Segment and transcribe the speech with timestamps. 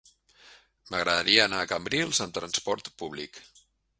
[0.93, 3.41] M'agradaria anar a Cambrils amb trasport públic.